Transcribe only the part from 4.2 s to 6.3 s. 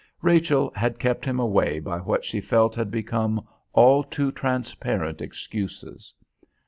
transparent excuses.